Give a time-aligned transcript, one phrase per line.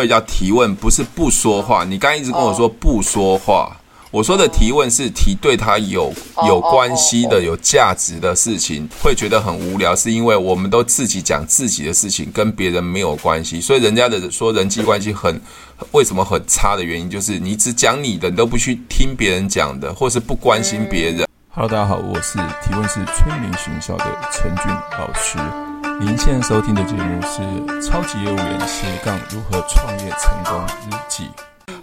[0.00, 1.84] 所以叫提问，不是不说话。
[1.84, 3.76] 你刚刚一直跟我说不说话。
[4.10, 6.10] 我说的提问是提对他有
[6.46, 13.60] 有关系的、有价值的事情，会觉得很无聊，是因为我们都自己讲自己的事情，跟别人没有关系。
[13.60, 15.38] 所以人家的说人际关系很
[15.90, 21.28] 为什么很差的原因，就是你只讲你的，你都不去听别人讲的，或是不关心别人。
[21.50, 24.64] Hello，大家好，我是提问是催眠学校的陈俊
[24.98, 25.69] 老师。
[26.00, 27.42] 您现在收听的节目是
[27.86, 30.58] 《超级业务员斜杠如何创业成功
[30.88, 31.28] 日记》。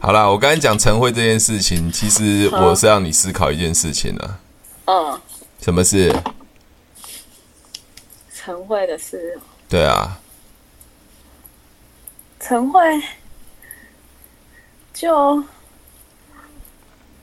[0.01, 4.39] 好啦，我刚才讲晨会这件事情，其实我是让你思考一件事情呢。
[4.85, 5.21] 嗯，
[5.61, 6.11] 什么事？
[8.33, 9.39] 晨会的事。
[9.69, 10.19] 对啊。
[12.39, 12.81] 晨会
[14.95, 15.43] 就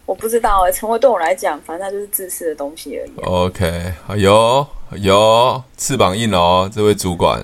[0.07, 3.11] 我不知道哎，晨会对我来讲，反正它就是自私的东西而已。
[3.23, 7.43] OK，有有翅膀硬哦，这位主管。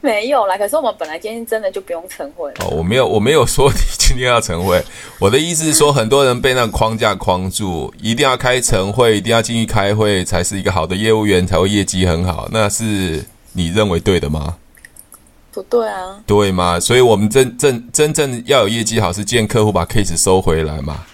[0.00, 2.48] 没有啦，可是我们本来今天真的就不用晨会。
[2.60, 4.80] 哦，我没有，我没有说你今天要晨会。
[5.18, 12.48] 我的意思是说，很多人被那个框架框住，一定要开晨会，一定要进去开会，才是一个好的业务员，才会业绩很好。
[12.52, 14.56] 那是你认为对的吗？
[15.50, 16.20] 不对啊。
[16.24, 16.78] 对吗？
[16.78, 21.04] 所以我们真正真正要有业绩好，是见客户把 case 收回来嘛？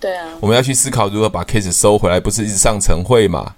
[0.00, 0.26] 对啊。
[0.40, 3.54] 我们要去思考如何把 case 收回来，不是一直上晨会嘛？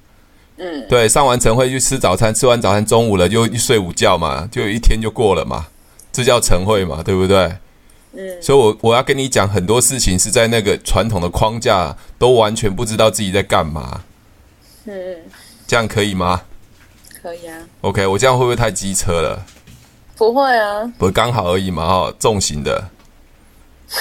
[0.58, 5.66] 嗯，对，上完晨会去吃早餐，吃完早餐中午了就一睡午觉嘛，就一天就过了嘛，
[6.12, 7.56] 这叫晨会嘛，对不对？
[8.14, 14.02] 嗯，所以我我要跟你讲很多事情是在那个传统的框架，都完全不知道自己在干嘛。
[14.84, 14.92] 嗯，
[15.66, 16.42] 这样可以吗？
[17.22, 17.56] 可以啊。
[17.80, 19.42] OK，我这样会不会太机车了？
[20.16, 22.86] 不会啊，不是刚好而已嘛，哈，重型的，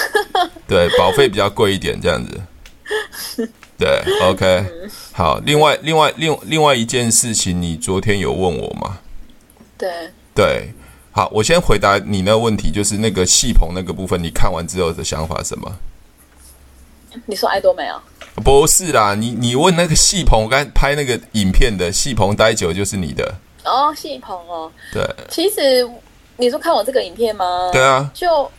[0.68, 2.40] 对，保费比较贵一点，这样子。
[3.78, 4.64] 对，OK，
[5.12, 5.38] 好。
[5.44, 8.98] 另外，另外，另另外一件事情，你昨天有问我吗？
[9.76, 9.90] 对，
[10.34, 10.68] 对，
[11.10, 15.72] 好，我先回答你那个问题，就是那个戏棚那个部分，你看完之后的想法是什么？
[17.26, 18.00] 你说爱多美啊？
[18.44, 23.34] 不是啦，你你问那个戏棚，我刚才拍那个影片的戏棚待久就是你的
[23.64, 25.04] 哦，戏棚哦，对。
[25.28, 25.88] 其实
[26.36, 27.70] 你说看我这个影片吗？
[27.72, 28.50] 对啊，就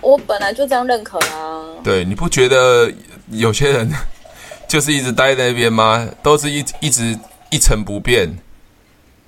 [0.00, 1.64] 我本来就这样认可啊。
[1.82, 2.90] 对，你不觉得
[3.30, 3.90] 有些人？
[4.68, 6.08] 就是一直待在那边吗？
[6.22, 7.18] 都是一一直
[7.50, 8.28] 一成不变。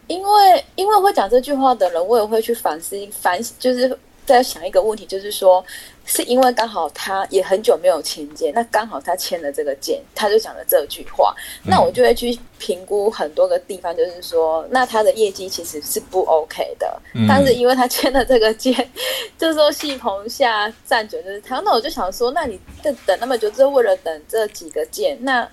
[0.06, 5.64] 因为因为会讲这句话的人，我也会去反思反思，就是在想一个问题，就是说，
[6.04, 11.34] 是因为刚好他也很久没有签件，那刚好他签了这个件，他就讲了这句话，
[11.64, 18.72] 那我就会去评估很多个地方，就是说，那他的业绩其实是不 OK 的，嗯、但是因为他签了这个件，
[19.38, 25.48] 就是说系统下站久就是他，那我就想说，那你等等那么久，就是为了等这几个件，那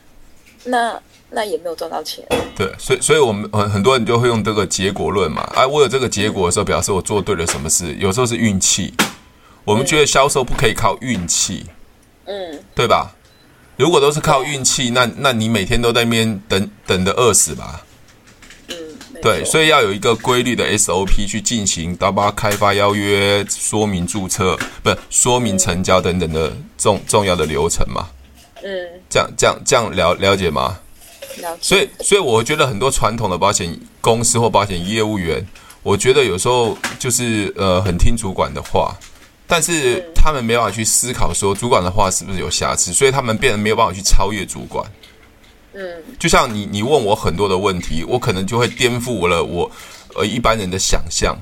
[0.65, 2.25] 那那也没有赚到钱。
[2.55, 8.93] 对，所以所以我们很很多人就会用这个结果论嘛，哎、啊，我有这个结果的时候，表示我做对了什么事，有时候是运气。
[9.65, 11.65] 我们觉得销售不可以靠运气，
[12.25, 13.15] 嗯，对吧？
[13.77, 17.85] 如果都是靠运气，那那你每天都在那边等等的饿死吧？
[18.69, 18.75] 嗯，
[19.21, 28.07] 对，所以要有一个规律的 SOP 去进行，包括开发邀约、说明注册、不是说明成交等等的重重要的流程嘛？
[28.63, 28.69] 嗯，
[29.09, 30.79] 这样这样这样了了解吗？
[31.61, 35.45] 所以所以我觉得很多传统的保险公司或保险业务员，
[35.83, 38.95] 我觉得有时候就是呃很听主管的话。
[39.51, 44.85] 但是他们没办法去思考说主管的话是不是有瑕疵，所以他们变得没有办法去超越主管。
[45.73, 45.83] 嗯，
[46.19, 49.71] 就像你你问我很多的问题，我可能就会颠覆了我
[50.13, 51.35] 呃一般人的想象。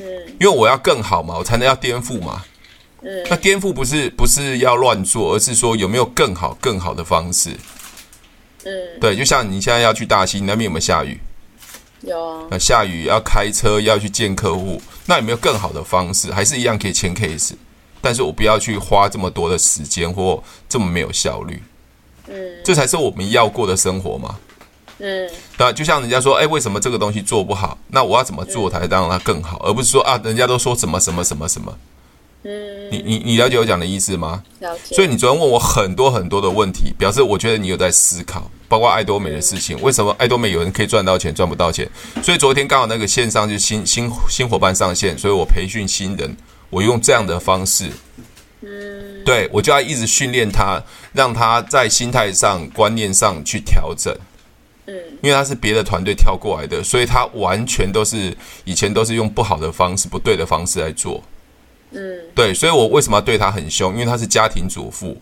[0.00, 0.04] 嗯，
[0.40, 2.42] 因为我要更好嘛，我才能要颠覆嘛。
[3.02, 7.50] 嗯，那颠覆不是不是要乱做，而是说有没有更好更好的方式。
[8.64, 11.18] 嗯，对，就像你现在要去大溪，你那边有没有下雨？
[12.02, 12.46] 有啊。
[12.50, 14.80] 那下雨要开车要去见客户。
[15.06, 16.32] 那有没有更好的方式？
[16.32, 17.52] 还是一样可以签 case，
[18.00, 21.60] 但是我不要去花这么多的时间或这么没有效率。
[22.28, 22.34] 嗯，
[22.64, 24.36] 这才是我们要过的生活嘛。
[24.98, 27.76] 嗯，那就像人家说，哎，为什么这个东西做不好？
[27.88, 29.58] 那我要怎么做才让它更好？
[29.64, 31.76] 而不是说啊，人家都说什么什么什么什么。
[32.44, 34.42] 嗯，你你你了解我讲的意思吗？
[34.58, 34.96] 了解。
[34.96, 39.80] 所以你昨天问我很多很多的问题，表示我觉得你有在思考，包括爱多美的事情。
[39.80, 41.88] 为什么爱多美有人可以赚到钱，赚不到钱？
[42.22, 46.36] 所以昨天刚好那个线上就新新新伙伴上线，所以我培训新人，
[46.68, 47.90] 我用这样的方式，
[48.62, 54.12] 嗯，对，我就要一直训练他，让他在心态上、观念上去调整。
[54.86, 61.22] 嗯，因为他是别的团队跳过来的，所以他完全都是以前都是用不好的方式、不对的方式来做。
[61.92, 63.92] 嗯，对，所以我为什么要对他很凶？
[63.92, 65.20] 因为他是家庭主妇。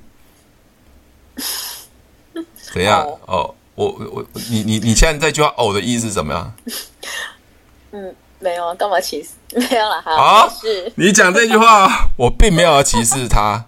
[2.73, 3.05] 怎样？
[3.27, 6.53] 哦，我我你你你现在这句话“哦”的意思是什么呀？
[7.93, 9.31] 嗯，没有啊，干嘛歧视？
[9.59, 13.65] 没有啦，好，啊，是你讲这句话，我并没有要歧视他，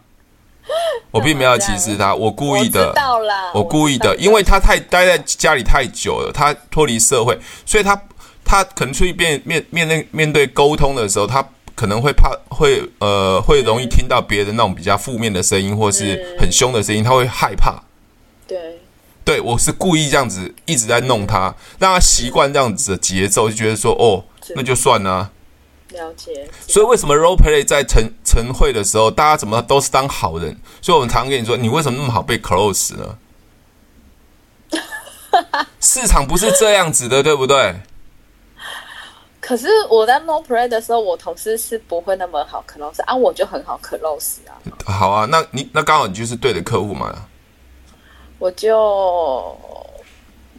[1.11, 2.93] 我并没有要歧视他，我故意的，
[3.53, 8.01] 我，我故意的，因为他太待在家里太久了，他脱离社会，所以他
[8.45, 17.83] 他可能出去面面面对面对沟通的时候，他可能会怕会呃会容易听到别人那种比较负面的声音，或是很凶的声音，他会害怕。
[18.47, 18.79] 对。
[19.25, 24.25] 对，我是故意这样子一直在弄他，让他习惯这样子的节奏，就觉得说哦，
[24.57, 25.31] 那就算了啊。
[25.91, 26.49] 了解。
[26.67, 30.57] 所以为什么 role play 在晨晨会的时候，大家怎么都是当好人？
[30.81, 33.17] 所以我们常常跟你说，你为什么那么好被 close 呢？
[35.81, 37.77] 市场不是这样子的，对不对？
[39.43, 44.55] 可是我在 role play 的时候，我同事是不会那么好 close 啊，我就很好 close 啊。
[44.87, 47.13] 好啊，那你那刚好你就是对的客户嘛。
[48.39, 49.59] 我就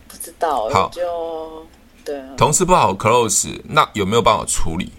[0.08, 1.66] 不知道，好，就
[2.04, 2.28] 对啊。
[2.36, 4.92] 同事不好 close，那有没有办法处理？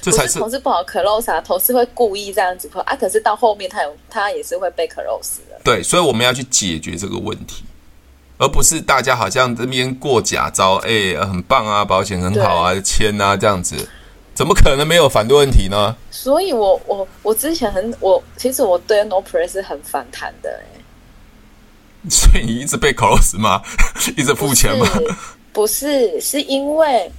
[0.00, 2.96] 这才是，是同事不好 close 啊，同事会故意这样子啊。
[2.96, 5.60] 可是到后面他有他也是会被 close 的。
[5.62, 7.62] 对，所以我们要去解决这个问题，
[8.40, 13.76] 而不是大家好像这边过假招，哎、欸，很棒啊，保险很好啊，签啊这样子，
[14.32, 15.94] 怎么可能没有反对问题呢？
[16.10, 23.60] 所以我我我之前很我其实我对 no p r a y 是很反弹的、欸，所以你一直被 close 吗？
[24.16, 24.86] 一直付钱吗？
[25.52, 27.12] 不是，是因为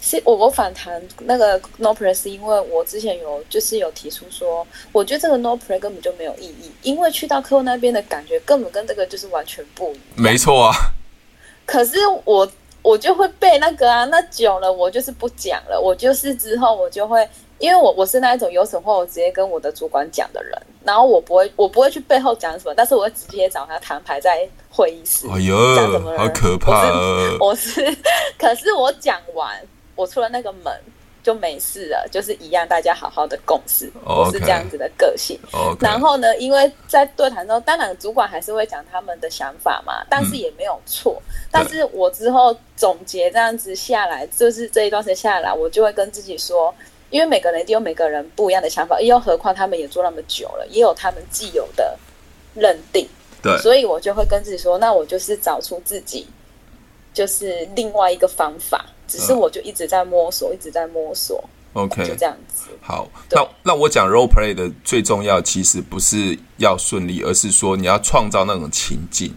[0.00, 10.02] 是我我反弹那个 no play 是因为我之前有就是有提出说，我觉得这个 no play 根本就没有意义，因为去到客户那边的感觉根本跟这个就是完全不一样。
[10.14, 10.72] 没错啊。
[11.64, 12.48] 可是我
[12.82, 17.28] 我就会被那个啊，那久了我就是不讲了，我就是之后我就会。
[17.58, 20.52] 因为我我是那一种有什么话我直接跟我的主管讲的人，
[20.84, 25.26] 然后我不会我不会去背后讲什么，但是我会直接找他摊牌在会议室。
[25.26, 26.86] 哎呦，讲什么好可怕！
[27.40, 27.96] 我是，我是，
[28.38, 29.58] 可是我讲完，
[29.96, 30.72] 我出了那个门
[31.24, 33.90] 就没事了，就是一样，大家好好的共事。
[34.04, 35.36] 我是这样子的个性。
[35.52, 35.82] Okay.
[35.82, 41.20] 然后呢，因为在对谈中，当然主管还是会讲他们的想法嘛，但是也没有错。
[41.26, 46.72] 嗯、但是我之后总结这样子下来，就是这一段时间下来，我就会跟自己说。
[47.08, 51.96] 因为每个人一定有每个人不一样的想法，又何况他们也做那么久了，也有他们既有的
[52.52, 53.08] 认定。
[53.40, 56.26] 对，所以我就会跟自己说，那我就是找出自己
[57.14, 61.42] 就是另外一个方法，只是我就一直在摸索，一直在摸索。
[61.72, 62.68] OK，就这样子。
[62.80, 69.34] 好，那那我讲 role play 的最重要，其实不是要顺利，而是说你要创造那种情境。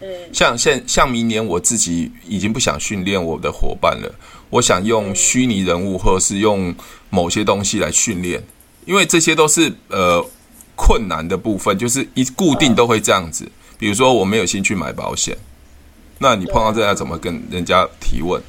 [0.00, 4.10] 嗯，像现像明年我自己已经不想训练我的伙伴了。
[4.48, 6.74] 我想用虚拟人物，或者是用
[7.10, 8.42] 某些东西来训练，
[8.86, 10.24] 因为这些都是呃
[10.74, 13.46] 困难的部分，就是一固定都会这样子。
[13.76, 15.36] 比如说我没有兴趣买保险，
[16.18, 18.40] 那你碰到这样怎么跟人家提问？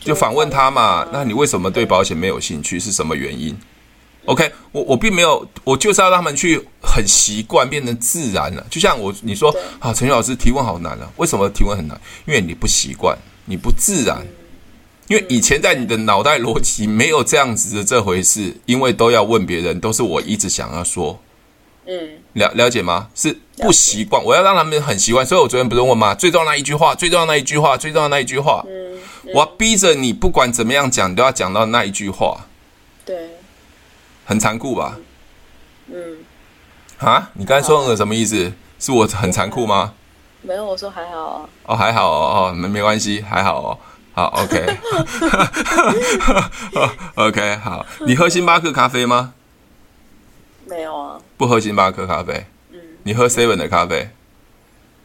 [0.00, 1.06] 就反问他嘛。
[1.12, 2.80] 那你为什么对保险没有兴趣？
[2.80, 3.56] 是什么原因
[4.26, 8.66] ？OK，我我并没有，我就是要让他们去很习惯，变成自然了。
[8.70, 12.00] 就像我你说啊，陈老师提问好难啊，为什么提问很难？
[12.26, 13.16] 因为你不习惯，
[13.46, 14.26] 你不自然。
[15.08, 21.20] 因为以前在你的脑袋逻辑没有这样子的这回事，因为都要问别人，都是我一直想要说，
[21.84, 23.08] 嗯，了了解吗？
[23.12, 26.14] 是不习惯，我要让他们很习惯，所以我昨天不是问吗？
[26.14, 28.79] 最重要那一句话，最重要那一句话，最重要那一句话，嗯，
[29.34, 32.46] 我逼着你不管怎么样讲，都要讲到那一句话，
[33.04, 33.30] 对，
[34.24, 34.96] 很残酷吧？
[35.92, 36.18] 嗯，
[36.98, 38.52] 啊，你刚才说那个什么意思？
[38.78, 39.94] 是我很残酷吗？
[40.42, 41.48] 没有，我说还好啊。
[41.64, 43.78] 哦，还好哦，哦，没没关系，还好哦。
[44.12, 44.26] 好
[47.14, 47.86] ，OK，OK， 好。
[48.06, 49.34] 你喝星巴克咖啡吗？
[50.66, 51.20] 没有啊。
[51.36, 52.46] 不喝星巴克咖啡。
[52.72, 52.78] 嗯。
[53.04, 54.10] 你喝 Seven 的咖啡？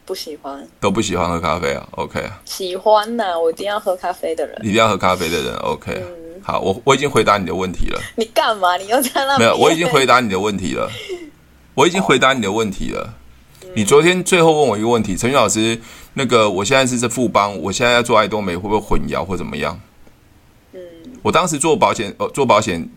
[0.06, 0.66] 不喜欢。
[0.80, 2.22] 都不喜欢喝咖啡啊？OK。
[2.44, 4.56] 喜欢呐、啊，我一定要喝咖啡的人。
[4.62, 6.40] 一定要喝咖啡的人，OK、嗯。
[6.42, 8.00] 好，我我已经回答你的问题了。
[8.16, 8.76] 你干嘛？
[8.76, 9.36] 你又在那？
[9.36, 10.88] 没有，我已经回答你的问题了。
[11.74, 13.14] 我已经回答你的问题了。
[13.74, 15.78] 你昨天最后问我一个问题，陈宇老师，
[16.14, 19.78] 那个我现在是在富邦，我现在要做爱多美，会不会混淆或怎么样？
[20.72, 20.80] 嗯，
[21.22, 22.88] 我当时做保险，呃，做保险，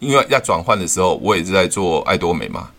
[0.00, 2.70] 因为要转换的时候，我也是在做爱多美嘛。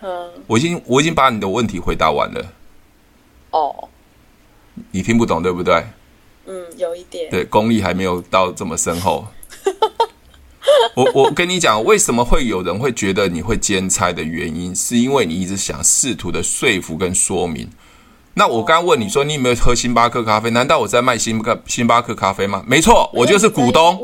[0.00, 2.46] 嗯，我已经我已经把你的问题回答完了。
[3.50, 3.88] 哦，
[4.90, 5.84] 你听不懂对不对？
[6.46, 7.30] 嗯，有一点。
[7.30, 9.26] 对，功力还没有到这么深厚。
[10.94, 17.68] 我我跟你讲，为什么会有人会觉得你会兼差的原因，是因为你一直想试图的说服跟说明。
[18.34, 20.50] 那我刚刚问你说，你有没有喝星巴克咖啡？
[20.50, 22.62] 难道我在卖星巴星巴克咖啡吗？
[22.66, 23.98] 没错，我就是股东，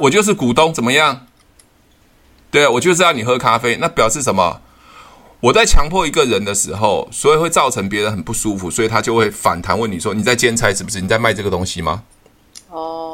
[0.00, 1.26] 我就是股东，怎么样？
[2.50, 3.76] 对啊，我就是要你喝咖啡。
[3.76, 4.60] 那表示什么？
[5.40, 11.00] 我在强迫一个人的时候，所以会造成别人很不舒服，所以他就会反弹问你说，你在兼差是不是？
[11.00, 12.02] 你在卖这个东西吗？
[12.68, 13.06] 哦。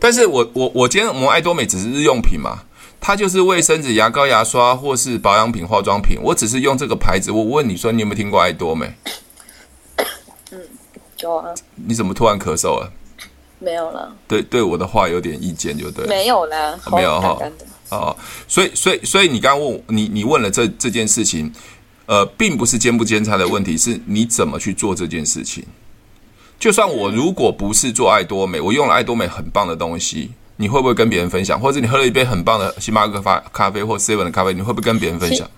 [0.00, 2.60] 但是我我我今天我们爱多美只是日用品嘛，
[3.00, 7.32] 它就是卫生纸、牙膏、牙刷或是保养品、化妆品，我只是用这个牌子。
[7.32, 8.94] 我问你说，你有没有听过爱多美？
[10.52, 10.60] 嗯，
[11.18, 11.52] 有啊。
[11.74, 12.92] 你怎么突然咳嗽了？
[13.58, 14.14] 没有了。
[14.28, 16.06] 对对，我的话有点意见就对。
[16.06, 17.36] 没有啦，哦、没有哈。
[17.96, 18.16] 哦，
[18.48, 21.52] 所以所以所以你刚刚问你你问了这这件事情，
[22.06, 25.64] 呃，并不是监不兼差的问题，是你怎么去做这件事情。
[26.58, 31.60] 就算我如果不是做爱多美，我用了爱多美很棒的东西，你会不会跟别人分享？
[31.60, 35.48] 或者你喝了一杯很棒的星巴克咖咖啡或 seven 的咖啡，你会不会跟别人分享？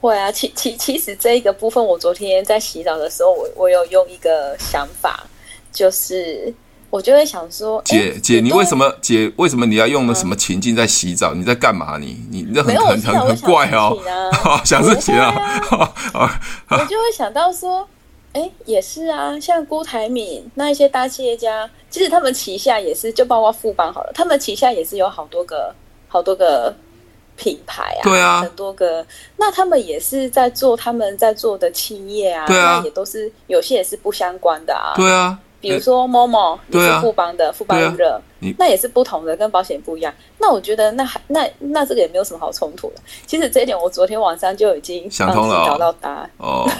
[0.00, 5.24] 会啊，其其其实这一个部分，我昨天在洗澡的时候，我我有用一个想法，
[5.72, 6.52] 就是
[6.94, 11.34] 我就会想说，姐姐，你为什么姐为什么你要用的什么情境在洗澡？
[11.34, 12.24] 嗯、你在干嘛你？
[12.30, 13.98] 你你这很很很很怪哦，
[14.64, 15.34] 想事情啊，
[16.70, 17.88] 我就会想到说。
[18.32, 25.72] 哎，也是啊，像郭台铭那一些大企业家，其实他们旗下也是，就包括富邦好了，他们旗下也是有好多个、
[26.08, 26.74] 好多个
[27.36, 29.06] 品牌啊，对啊，很多个。
[29.36, 35.38] 那他们也是在做他们在做的企业啊，对啊，那也都是有些也是不相关的啊，对啊。
[35.68, 40.12] 比如说 Momo 也是富邦的，富邦热，你那也是不同的，跟保险不一样。
[40.38, 42.96] 那我觉得那还那那这个也没有什么好冲突的。
[43.26, 46.68] 其实这一点我昨天晚上就已经想通了，找到答案哦。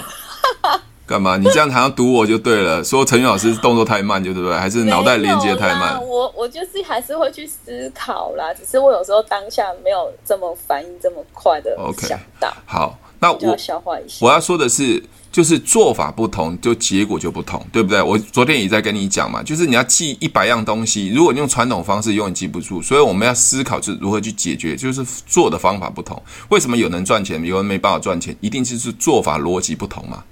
[1.07, 1.37] 干嘛？
[1.37, 4.57] 你这样好像堵我就对了，说陈宇老师动作太慢，就对不对？
[4.57, 6.03] 还是脑袋连接太慢？
[6.03, 12.49] 我我就是还是会去思考啦，只是我有时候当下没有这么反应这么快的想到。
[12.49, 12.55] Okay.
[12.65, 14.19] 好，那我要消化一下。
[14.21, 15.03] 我要说的是，
[15.33, 18.03] 就是做法不同，就结果就不同，对不对？
[18.03, 26.23] 我昨天也在跟你讲嘛，就是你要记一百样东西，如果你用传统方式永远记不住，所以我们要思考就是如何去解决，就是做的方法不同。
[26.51, 28.37] 为什么有人赚钱，有人没办法赚钱？
[28.43, 30.23] 一定就是做法逻辑不同嘛。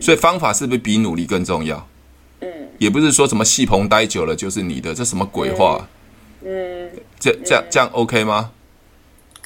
[0.00, 1.86] 所以方法是不是比努力更重要？
[2.40, 5.86] 嗯，也不是说什么戏棚待久了就是你的，这什么鬼话？
[6.42, 6.88] 嗯，
[7.20, 8.50] 这这样这样 OK 吗？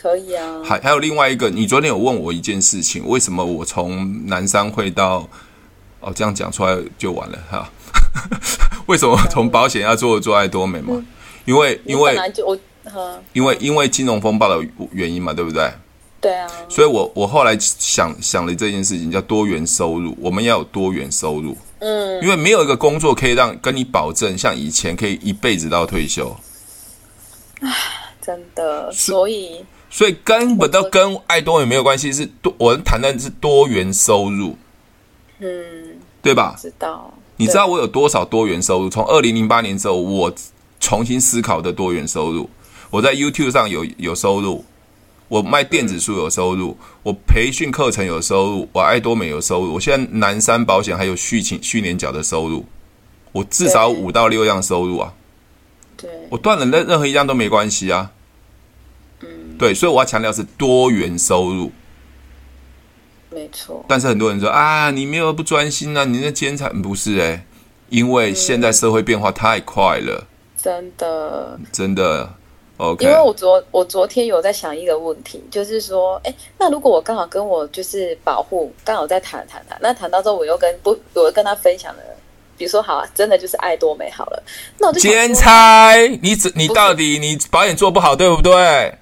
[0.01, 0.63] 可以啊。
[0.65, 5.29] 还还有另外一个，你昨天有问我一件事情，为什么我从南山会到
[6.01, 7.69] 哦，这样讲出来就完了哈？
[8.87, 11.05] 为什么从保险要做做爱多美嘛？
[11.45, 12.17] 因为因为
[13.33, 15.71] 因为因为金融风暴的原因嘛，对不对？
[16.21, 20.15] 对啊，所以我我后来想想了这件事情，叫多元收入。
[20.21, 26.37] 我们要有多元收入，嗯，因为没有一个工作可以让跟你保证像以前可以一辈子到退休。
[27.61, 27.73] 唉，
[28.21, 34.57] 真的，所以所以根本都跟爱多美没有关系，是多我们谈的是多元收入，
[35.41, 36.57] 嗯，对吧？
[36.59, 38.89] 知道，你知道我有多少多元收入？
[38.89, 40.33] 从二零零八年之后，我
[40.79, 42.49] 重新思考的多元收入，
[42.91, 44.65] 我在 YouTube 上有有收入。
[45.29, 52.65] 我卖电子书有收入，我培训课程有收入，我爱多美有收入，我现在南山保险还有续期续年缴的收入，
[53.31, 55.15] 我至少五到六样收入啊。
[55.97, 58.11] 对，我断了任任何一样都没关系啊。
[59.61, 61.71] 嗯，对，所以我要强调是多元收入。
[63.31, 63.85] 没错。
[63.87, 67.45] 但是很多人说啊，你没有不专心啊，你那兼差不是诶、欸，
[67.91, 70.27] 因为现在社会变化太快了。
[70.57, 71.59] 真的。
[71.71, 72.35] 真的。
[72.79, 73.03] Okay.
[73.03, 82.03] 因为我昨我昨天有在想一个问题，就是说，哎，那如果我刚好跟我就是保护刚好在谈谈谈，那谈到之后我又跟不，我又跟他分享了，
[82.57, 84.43] 比如说，好啊，真的就是爱多美好了，
[84.79, 88.95] 那我就兼差，你你到底你保险做不好，对不对？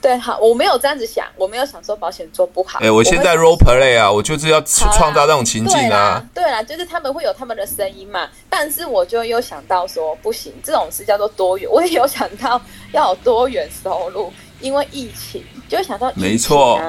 [0.00, 2.78] 对，好，我没有这样子想，我没有想说保险做不好。
[2.80, 6.24] 哎，我现在 role play 啊，我就是要创造这种情境啊。
[6.34, 11.70] 对啦，就是他们会有他们的声音嘛，但是我就又想到说，不行，这种事叫做多元。
[11.70, 12.58] 我也有想到
[12.92, 16.80] 要有多元收入，因为疫情，就想到没错，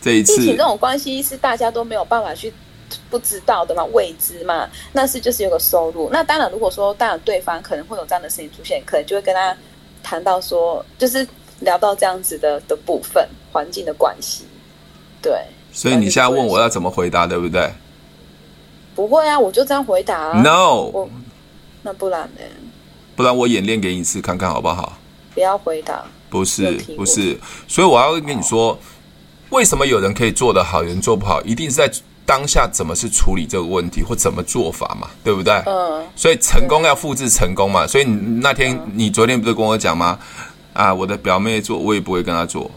[0.00, 2.54] 这一次疫情这种关系是大家都没有办法去
[3.10, 6.08] 不知道的嘛，未知嘛，那是就是有个收入。
[6.12, 9.56] 那当然，如果说当然对方可能会有这样的事情出现，可能就会跟他
[10.04, 11.26] 谈到说，就是。
[11.60, 14.44] 聊到这样子的的部分，环境的关系，
[15.22, 15.32] 对。
[15.72, 17.70] 所以你现在问我要怎么回答，对不对？
[18.94, 20.42] 不会啊，我就这样回答啊。
[20.42, 21.08] No，
[21.82, 22.42] 那不然呢？
[23.14, 24.98] 不然我演练给你一次看看好不好？
[25.32, 26.04] 不要回答。
[26.28, 27.38] 不是不是，
[27.68, 28.78] 所以我要跟你说，
[29.50, 31.90] 为什么有人可以做得好，有人做不好，一定是在
[32.24, 35.54] 当下怎么去处理这个问题，或怎么做法嘛，对不对？
[35.66, 36.04] 嗯。
[36.16, 40.18] 所以成功要复制成功嘛，所以你那天你昨天不是跟我讲吗？
[40.80, 42.70] 啊，我的表妹做，我也不会跟她做。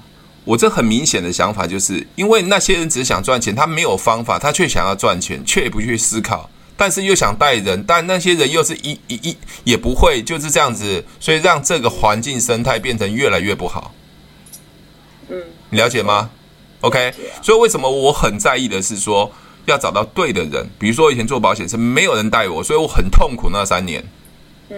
[0.43, 13.93] 我这很明显的想法就是，因为那些人只想赚钱，他没有方法，他却想要赚钱，却不去思考，但是又想带人，但那些人又是一一一也不会，就是这样子，所以让这个环境生态变成越来越不好。
[15.29, 16.29] 嗯，你了解吗
[16.81, 19.31] ？OK，所以为什么我很在意的是说
[19.65, 24.03] 要找到对的人，比如说以前做保险是没有人带我，所以我很痛苦那三年。
[24.69, 24.77] 嗯。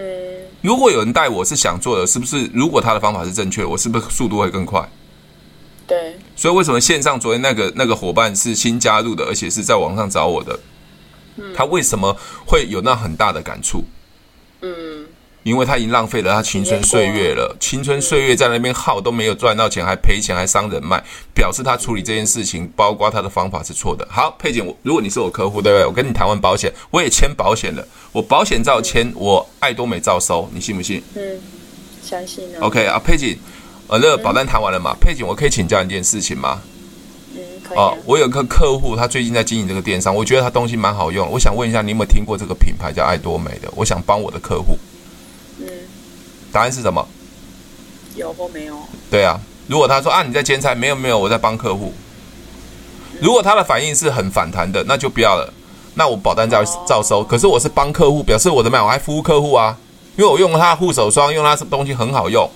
[0.61, 2.49] 如果有人带我是想做的，是不是？
[2.53, 4.87] 如果他的方法是正确，我是不是速度会更快？
[5.87, 6.17] 对。
[6.35, 10.59] 所以为什么线上昨天那个那个伙伴是新加入的，而且是在网上找我的？
[11.37, 11.53] 嗯。
[11.55, 12.15] 他为什么
[12.45, 13.83] 会有那很大的感触？
[14.61, 14.94] 嗯。
[15.45, 20.99] 因为他已经浪费了他青春岁月了，青春岁月在那边耗都没有赚到钱，还赔钱，还伤人脉，
[21.35, 24.07] 表示他处理这件事情，包括他的方法是错的。
[24.09, 25.85] 好，佩姐，我如果你是我客户，对不对？
[25.85, 30.99] 我跟你谈完保险，我也签保险了，我保险照签，我爱多美照收，你信不信？
[31.13, 31.39] 嗯，
[32.03, 32.61] 相信啊。
[32.61, 33.37] OK 啊，佩姐，
[33.85, 34.95] 呃，那个保单谈完了嘛？
[34.99, 36.59] 佩姐，我可以请教一件事情吗？
[37.35, 37.83] 嗯，可以、啊。
[37.83, 43.71] 哦，我有个客户，他最近在经营这个电商，我觉得他东西蛮好用，我想问一下，你有没有听过这个品牌叫爱多美的？
[43.75, 44.75] 我想帮我的客户。
[46.51, 47.05] 答案是什么？
[48.15, 48.77] 有或没有？
[49.11, 51.93] 对啊，如果他说啊，你在兼差，没有没有，我在帮客户。
[53.21, 55.53] 如果他的反应是很反弹的，那就不要了。
[55.95, 57.23] 那我保单照照收。
[57.23, 59.77] 可是我是帮客户，表示我的卖我还服务客户啊，
[60.17, 62.49] 因为我用他的护手霜，用他的东西很好用。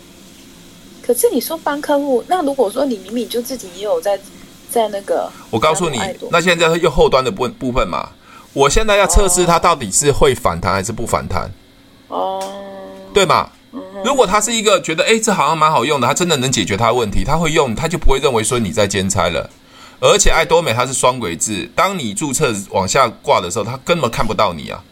[1.02, 4.20] 可是你说帮客户，那如果说你明明就自己也有在
[4.70, 8.10] 在那个，我告诉你，那现在又后端的部部分嘛，
[8.54, 11.50] 我现在要测试它到底是会反弹还是不反弹。
[12.10, 12.44] 哦，
[13.14, 13.50] 对嘛？
[14.04, 19.50] 如果他是一个觉得，诶，这好像蛮好用的，他真的能解决他的问题，他会用，他就不会认为说你在兼差了。
[20.00, 24.84] 而且爱多美它是双轨制，当你注册往下挂的时候，他根本看不到你啊。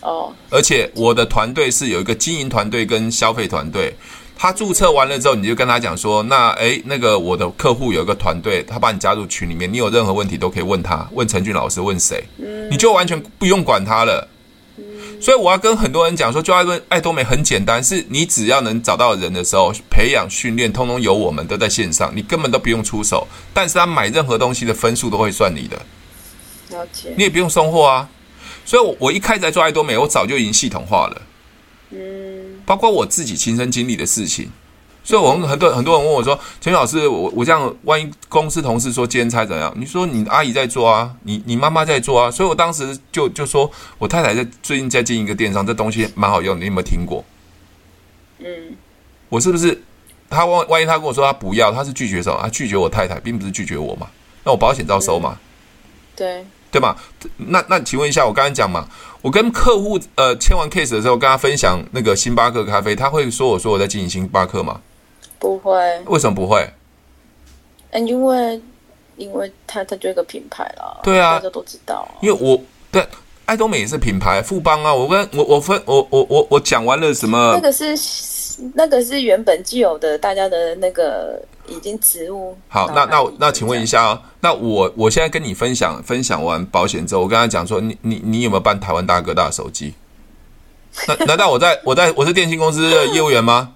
[0.00, 0.32] 哦。
[0.48, 3.94] 而且我的团队是有一个经营团队跟消费团队，
[4.34, 12.24] 他注册完了之后，你就跟他讲说，那诶，那个我的客户有一个团队，他把你加入群里面，你有任何问题都可以问他，问陈俊老师，问谁，
[12.70, 14.26] 你就完全不用管他了。
[15.20, 23.26] 所以我要跟很多人讲说，就爱多爱多美很简单，是你只要能找到人的时候，培养训练，通通有我们都在线上，你根本都不用出手。
[23.52, 25.76] 但是他买任何东西的分数都会算你的，
[26.70, 27.14] 了解。
[27.16, 28.08] 你也不用送货啊。
[28.64, 31.22] 所以我，我我一开始在做爱多美，我早就已经系统化了，
[31.90, 34.50] 嗯，包括我自己亲身经历的事情。
[35.06, 39.72] 所以，我们很多很多人问我说：“陈老师，我我这样，万一公司同事说兼差怎样？
[39.76, 47.24] 你说你阿姨在做啊，你你妈妈在做啊。”所以，我当时就就说我太太在最近在经营一个电商，这东西蛮好用，你有没有听过？
[48.40, 48.76] 嗯，
[49.28, 49.80] 我是不是
[50.28, 52.40] 他万万一他跟我说他不要，他是拒绝什么？
[52.42, 54.08] 他拒绝我太太，并不是拒绝我嘛？
[54.42, 55.38] 那我保险照收嘛？
[56.16, 56.96] 对对吧？
[57.36, 58.88] 那那请问一下，我刚才讲嘛？
[59.22, 64.80] 我跟客户呃签完 case 的时候，跟他分享那个星巴克咖啡，他会说我说我在经营星巴克吗？
[65.38, 66.68] 不会，为什么不会？
[67.90, 68.60] 嗯，因为
[69.16, 72.06] 因为它它就一个品牌啦，对啊，大家都知道。
[72.20, 73.06] 因为我对
[73.44, 77.52] 爱多美也是品牌，富邦啊，我跟我我分我我我我讲完了什么？
[77.54, 77.96] 那个是
[78.74, 82.56] 那个是原本既有的大家的那个已经植入。
[82.68, 89.94] 好，那那那请问一下啊，那我我现在跟你分享分享完保险之后，我跟他讲说，你你你有没有办台湾大哥大手机？
[91.06, 93.74] 那难道我在我在我是电信公司的业务员吗？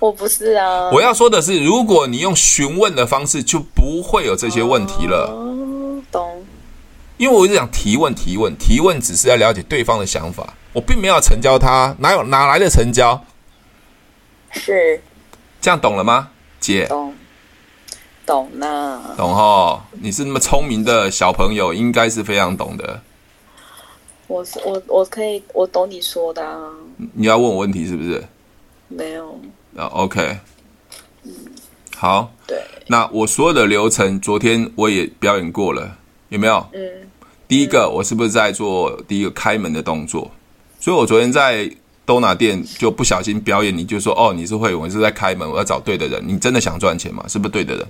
[0.00, 5.30] 我不是啊，我要说的是，如果你用询问的方式，就不会有这些问题了。
[5.30, 6.44] 哦，懂。
[7.18, 13.22] 因为我一直想提问，提问，提问，只是要了解对方的想法，我并没有成交他，哪有哪来的成交？
[14.52, 15.02] 是，
[15.60, 16.86] 这样懂了吗，姐？
[16.86, 17.14] 懂，
[18.24, 19.02] 懂呢。
[19.18, 23.02] 懂哦，你是那么聪明的小朋友，应该是非常懂的。
[24.26, 26.58] 我是我，我可以，我懂你说的啊。
[27.12, 28.24] 你要问我问题是不是？
[28.88, 29.38] 没有。
[29.80, 30.36] 啊，OK，
[31.96, 35.96] 好，对，那我所有的流程，昨天我也表演过了，
[36.28, 36.68] 有没有？
[36.74, 36.80] 嗯，
[37.48, 40.30] 第一个，我是不是在做第一个开门的动作？
[40.78, 41.70] 所以我昨天在
[42.04, 47.24] 兜拿店就不小心表演，你就说哦，你是会员，我是在开门，我要找对的人，你真的想赚钱吗？
[47.26, 47.86] 是不是对的人？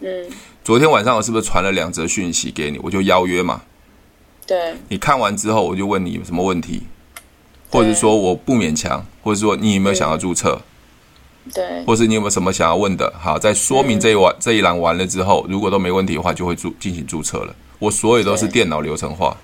[0.00, 0.30] 嗯，
[0.62, 2.78] 昨天晚上我是不是传了两则讯息给你？
[2.82, 3.62] 我就邀约嘛，
[4.46, 6.82] 对，你看完之后，我就问你有什么问题，
[7.70, 10.60] 或者说我不勉强，或者说你有没有想要注册？
[11.52, 13.12] 对，或是你有没有什么想要问的？
[13.20, 17.54] 好，在说明这一完、嗯、这一栏完了之后，如果都没问题的话，就会注进行注册了。
[17.78, 19.36] 我所有都是电脑流程化。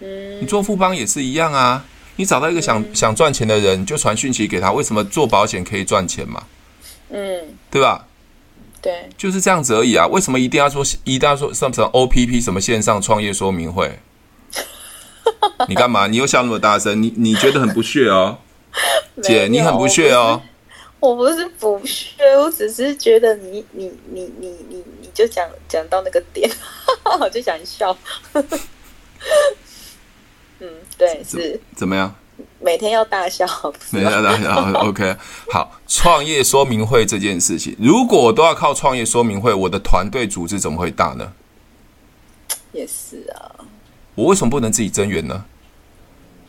[0.00, 1.84] 嗯，你做富邦也是一样啊。
[2.16, 4.70] 你找到一个想、嗯、想赚钱的人，就传讯息给他。
[4.72, 6.44] 为什么做保险可以赚钱嘛？
[7.10, 8.06] 嗯，对吧？
[8.80, 10.06] 对，就是这样子而已啊。
[10.06, 13.98] 为什么一定要说一定要说什么 OPP 什么线上创业说明会？
[15.68, 16.06] 你干嘛？
[16.06, 17.02] 你又笑那么大声？
[17.02, 18.38] 你你觉得很不屑哦，
[19.22, 20.40] 姐，你很不屑哦。
[21.06, 26.50] 我不是不屑，我只是觉得你你你你你你就讲讲到那个点，
[27.20, 27.96] 我就想笑。
[30.58, 32.12] 嗯，对，是怎么样？
[32.60, 33.46] 每天要大笑，
[33.90, 34.72] 每天要 大笑。
[34.80, 35.14] OK，
[35.52, 41.32] 好，创业说明会这件事情，如果我都要靠创业说明会，我的团队组织怎么会大呢？
[42.72, 43.54] 也是啊。
[44.16, 45.44] 我为什么不能自己增援呢？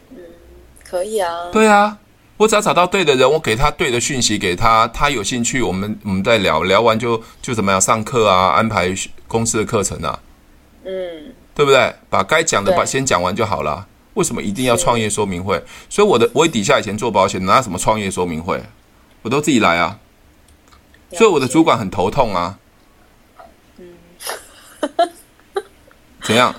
[0.09, 0.17] 嗯
[0.83, 1.51] 可以啊。
[1.51, 1.99] 对啊，
[2.37, 8.93] 我只要找到对的人，我给他对的讯息给他，他有兴趣，我们我们再聊聊完就就怎么样上课啊，安排
[9.27, 10.19] 公司的课程啊，
[10.85, 11.93] 嗯，对不对？
[12.09, 13.87] 把该讲的把先讲完就好了。
[14.13, 15.63] 为什么一定要创业说明会？
[15.89, 18.61] 所以我的我底下以前做保险，哪有什么创业说明会？
[19.23, 19.99] 我都自己来啊。
[21.11, 22.57] 所以我的主管很头痛啊。
[23.77, 23.85] 嗯
[26.23, 26.53] 怎样？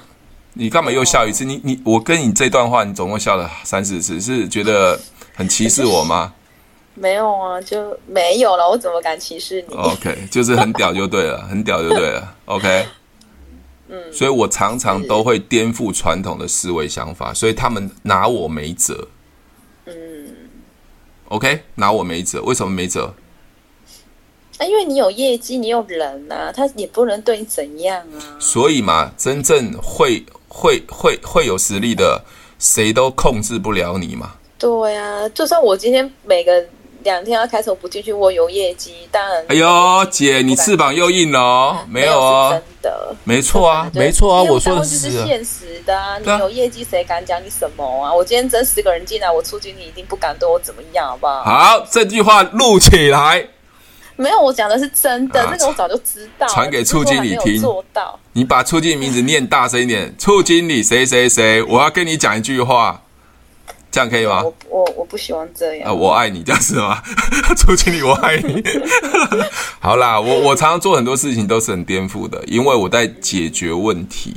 [0.54, 1.44] 你干嘛又笑一次？
[1.44, 4.98] 你你我跟你这段话，你总共笑了三四次，是觉得
[5.38, 6.34] 很歧视我吗？
[6.94, 8.68] 没有啊，就没有了。
[8.68, 12.34] 我怎么敢歧视你？OK，就是很屌就对了， 很屌就对了。
[12.46, 12.86] OK，
[13.88, 19.06] 嗯，所以我常常都会颠覆传统的思维想法，所以他们拿我没辙。
[19.86, 19.94] 嗯
[21.28, 23.14] ，OK，拿我没辙，为什么没辙？
[24.58, 28.18] 啊，因为你有业绩，你有人呐、啊，他也不能对你怎样啊。
[28.40, 32.24] 所以嘛，真正会会会会有实力的，
[32.58, 34.34] 谁都控制不了你嘛。
[34.58, 36.64] 对啊，就算我今天每个
[37.04, 39.44] 两天要开车我不进去，我有业绩，当然。
[39.48, 46.18] 哎呦，姐，你翅膀又硬了哦， 没有哦，真的，没错啊，没错啊，我说的是现实的啊。
[46.18, 48.12] 你有业绩，谁敢讲你什么啊？
[48.12, 51.44] 我今天真十个人进来，我出经理一定不敢对我怎么样，好不好？
[51.44, 53.46] 好，这句话录起来。
[54.16, 57.60] 没有，我讲的是真的，啊、那个我早就知道，传给处经理听。
[57.60, 63.00] 做到，你把处经理名字念大声一点，处经理谁谁谁，我要跟你讲一句话，
[63.98, 64.44] 这样可以吗？
[64.44, 65.90] 我我我不喜欢这样。
[65.90, 67.02] 啊，我爱你，这样是吗？
[67.56, 68.62] 处经理，我爱你。
[69.80, 74.36] 好啦，我我常常做很多事情都是很颠覆的，因为我在解决问题。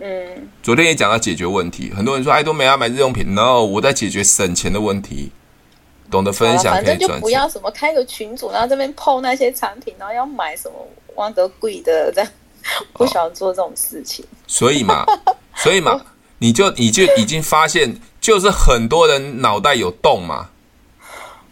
[0.00, 0.48] 嗯。
[0.64, 5.30] 昨天也讲到解决问题，很多人说爱多美要买日用品，no，我在解决省钱的问题。
[6.10, 10.74] 懂得分享，反正就不要什么开个群组，然后这边 PO 那些产品，然后要买什么
[11.14, 12.28] 挖得贵的，这样
[12.94, 14.24] 不喜欢做这种事情。
[14.24, 15.06] 哦、所以嘛，
[15.54, 16.00] 所以嘛，
[16.40, 20.48] 你就你就已经发现，就是很多人脑袋有洞嘛。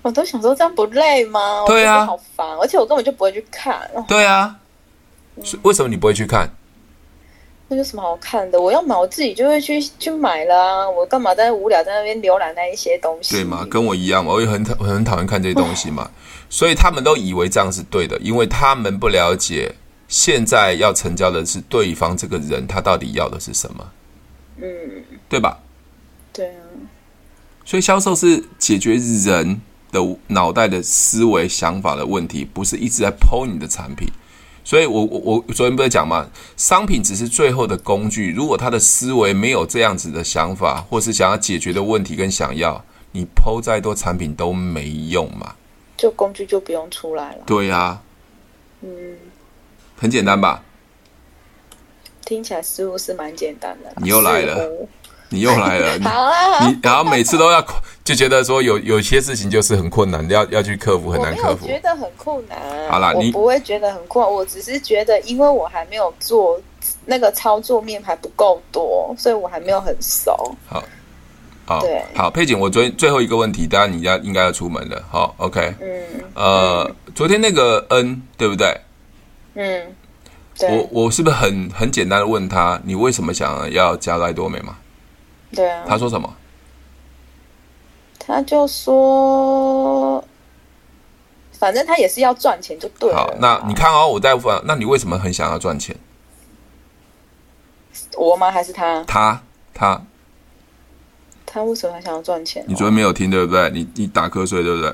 [0.03, 1.65] 我都想说这样不累吗？
[1.67, 3.91] 对啊，好烦，而且我根本就不会去看。
[4.07, 4.55] 对啊，
[5.37, 6.49] 嗯、为什么你不会去看？
[7.69, 8.61] 那有什么好看的？
[8.61, 10.89] 我要买，我自己就会去去买了、啊。
[10.89, 13.35] 我干嘛在无聊在那边浏览那一些东西？
[13.35, 16.09] 对嘛，跟我一样嘛，我也很讨很讨厌看这些东西嘛。
[16.49, 19.75] 所以他们都以为这样是对的，因为他们不了解
[20.07, 23.91] 现在要成交的是对方这个人，他到底要的是什么？
[24.63, 24.69] 嗯，
[25.29, 25.59] 对吧？
[26.37, 26.61] 对啊。
[27.65, 29.59] 所以销售是解决人
[29.91, 34.07] 的脑袋的思维想法的问题，不是一直在剖你的产品。
[34.63, 36.29] 所以我，我我我昨天不是讲嘛？
[36.57, 38.33] 商品只是最后的工具。
[38.33, 45.55] 如果他的思维没有这样子的想法，或是想要解决的问题跟想要，你剖再多产品都没用嘛。
[45.97, 47.45] 就工具就不用出来了。
[47.47, 48.03] 对呀、啊。
[48.83, 49.17] 嗯。
[49.97, 50.63] 很简单吧？
[52.25, 53.93] 听起来似乎是蛮简单的。
[54.03, 54.69] 你又来了。
[55.29, 56.69] 你又来了，好啊！
[56.69, 57.65] 你然后每次都要
[58.05, 61.67] 就觉得说有有些事情就是很困难，要要去克服，很难克服。
[61.67, 62.57] 我觉得很困难。
[62.89, 66.61] 好啦，你不会觉得很困难，我只是觉得因为我还没有做
[67.05, 70.55] 那个操作面还不够多，所以我还没有很熟。
[70.69, 70.85] 好，
[71.65, 75.03] 好，对，好，佩锦，我最最后一个问题，当然你要应该要出门了。
[75.11, 76.03] 好，OK，嗯，
[76.35, 78.81] 呃，嗯、昨天那个 N 对不对？
[79.55, 79.83] 嗯，
[80.57, 80.71] 对。
[80.71, 84.77] 我我是不是很很简单的问他，你为什么想要加爱多美嘛？
[85.55, 86.35] 对啊，他说什么？
[88.19, 90.23] 他就说，
[91.53, 93.17] 反正他也是要赚钱，就对了。
[93.17, 95.97] 好，那你看哦，我在问，那你为什么很想要赚钱？
[98.17, 98.51] 我吗？
[98.51, 99.05] 还是他？
[99.05, 99.41] 他
[99.73, 100.03] 他
[101.47, 102.65] 他为什么还想要赚钱？
[102.67, 103.71] 你昨天没有听对不对？
[103.71, 104.93] 你你打瞌睡对不对？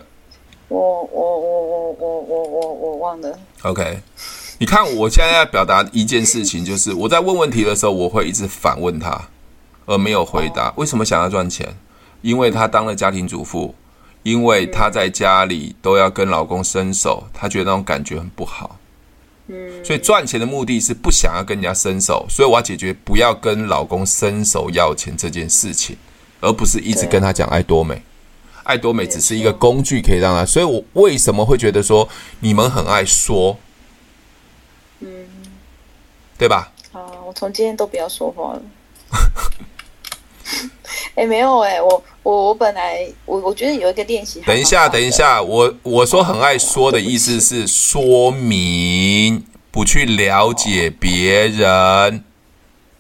[0.69, 3.39] 我我我我我我我我忘了。
[3.63, 4.01] OK，
[4.59, 9.29] 你看我现在要表达一件事情，就是我在问问题的时候，我会一直反问他。
[9.87, 11.77] 而没有回答，为什么想要赚钱？
[12.21, 13.75] 因为她当了家庭主妇，
[14.23, 18.79] 因为她在家里都要跟老公伸手，她觉得那种感觉很不好。
[19.49, 25.97] 嗯，所以赚钱的目的是不想要跟人家伸手，所以我要解决不要跟老公伸手要钱这件事情，
[26.41, 28.01] 而不是一直跟他讲爱多美。
[28.63, 30.47] 爱多美只是一个工具，可以让他。
[30.47, 33.59] 所以我为什么会觉得说你们很爱说？
[35.01, 35.09] 嗯，
[36.39, 36.71] 对吧？
[36.93, 38.63] 啊，我从今天都不要说话了。
[41.15, 44.41] 哎、欸，没有哎、欸，我我我本来我我觉得有一个练习。
[44.47, 52.25] 等一下，等一下，我我说很爱说的意思是说明，不去了解别人。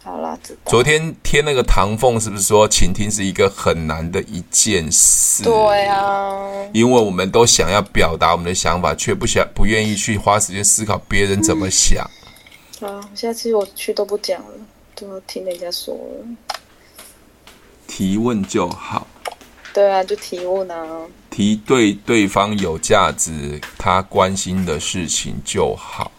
[0.02, 0.38] 好啦。
[0.66, 5.44] 昨天贴那个唐凤是不是说倾听是一个很难的一件事？
[5.44, 6.40] 对啊，
[6.72, 12.04] 因为我们都想要表达我们的想法，却不想不愿意去花时间思考别人怎么想。
[12.80, 14.54] 嗯、啊，下次我去都不讲了，
[14.96, 16.26] 都要听人家说了。
[17.94, 19.06] 提问就好。
[19.74, 21.06] 对啊，就提问啊。
[21.28, 26.10] 提对对方有价值、他关心的事情就好。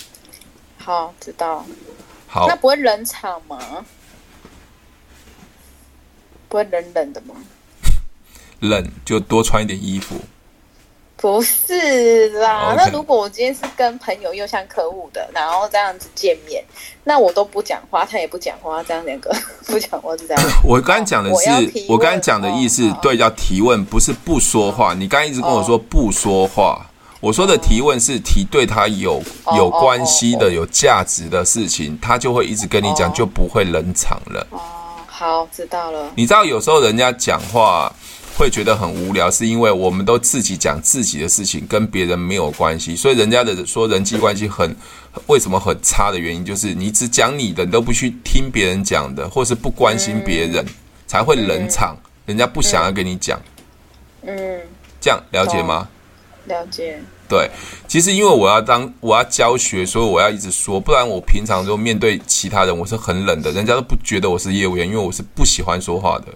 [0.78, 1.66] 好，知道。
[2.28, 3.58] 好，那不会冷场吗？
[6.48, 7.34] 不会冷冷的吗？
[8.62, 10.20] 冷就多穿一点衣服。
[11.24, 12.76] 不是啦，Okay.
[12.76, 16.62] 那如果我今天是跟朋友又像客户的，然后这样子见面，
[17.06, 19.34] 那我都不讲话，他也不讲话，这样两个
[19.66, 20.44] 不讲话是这样。
[20.68, 21.50] 我刚刚讲的是，
[21.88, 24.94] 我，我刚才讲的意思，哦、对，叫提问，不是不说话。
[24.94, 29.24] 你刚刚一直跟我说不说话，哦、我说的提问是提对他有
[29.56, 34.46] 有关系的、有价值的事情，他就会一直跟你讲，就不会冷场了。
[34.50, 34.60] 哦，
[35.08, 36.12] 好，知道了。
[36.18, 37.90] 你知道有时候人家讲话。
[38.38, 42.96] 会觉得很无聊，是因为我们都自己讲自己的事情，跟别人没有关系。
[42.96, 44.76] 所以人家的说人际关系很
[45.28, 50.66] 为什么很差的原因，就是你只讲你的，你都不去听别人讲的，或是不关心别人，
[51.06, 51.96] 才会冷场。
[52.26, 53.38] 人家不想要跟你讲，
[54.22, 54.62] 嗯，
[55.02, 55.90] 这样了解吗？
[56.46, 56.98] 了解。
[57.28, 57.50] 对，
[57.88, 66.28] 其实因为我要当我要教学，所以我要一直说，不然我平常就面对其他人，我是很冷的，人家都不觉得我是业务员，因为我是不喜欢说话的。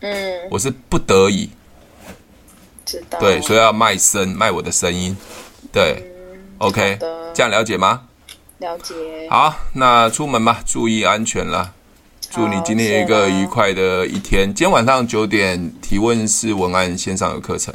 [0.00, 1.50] 嗯，我是不得已，
[2.84, 5.16] 知道对，所以要卖身，卖我的声音，
[5.72, 6.98] 对、嗯、，OK，
[7.34, 8.02] 这样了解吗？
[8.58, 8.94] 了解。
[9.30, 11.72] 好，那出门吧，注意安全啦。
[12.30, 14.46] 祝你今天有一个愉快的一天。
[14.54, 17.74] 今天晚上九点提问是文案线上有课程。